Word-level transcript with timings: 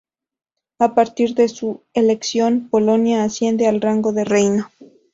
A 0.79 0.95
partir 0.95 1.35
de 1.35 1.47
su 1.47 1.83
elección, 1.93 2.69
Polonia 2.71 3.23
asciende 3.23 3.67
al 3.67 3.81
rango 3.81 4.13
de 4.13 4.23
reino. 4.25 4.71